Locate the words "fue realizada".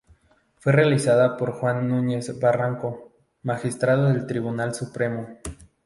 0.57-1.37